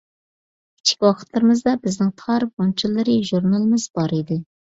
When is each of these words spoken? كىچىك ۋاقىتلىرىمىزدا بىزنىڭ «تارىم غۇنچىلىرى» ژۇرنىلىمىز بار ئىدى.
كىچىك 0.79 1.03
ۋاقىتلىرىمىزدا 1.07 1.75
بىزنىڭ 1.83 2.09
«تارىم 2.23 2.51
غۇنچىلىرى» 2.61 3.19
ژۇرنىلىمىز 3.31 3.87
بار 3.99 4.17
ئىدى. 4.21 4.39